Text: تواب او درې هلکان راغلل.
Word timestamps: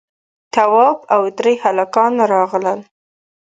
تواب 0.53 0.97
او 1.15 1.21
درې 1.37 1.53
هلکان 1.63 2.13
راغلل. 2.33 2.79